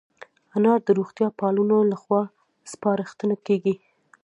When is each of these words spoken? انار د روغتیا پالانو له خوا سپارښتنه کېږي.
انار 0.55 0.79
د 0.87 0.89
روغتیا 0.99 1.27
پالانو 1.39 1.79
له 1.91 1.97
خوا 2.01 2.21
سپارښتنه 2.71 3.35
کېږي. 3.45 3.75